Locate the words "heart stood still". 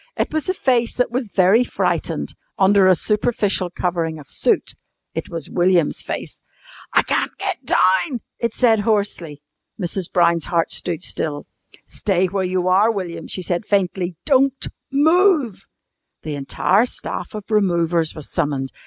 10.45-11.45